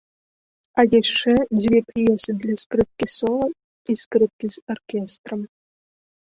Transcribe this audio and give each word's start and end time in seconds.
А 0.79 0.85
яшчэ 0.99 1.33
дзве 1.59 1.79
п'есы 1.89 2.31
для 2.47 2.55
скрыпкі-сола 2.63 3.47
і 3.95 3.99
скрыпкі 4.07 4.47
з 4.59 4.67
аркестрам. 4.77 5.41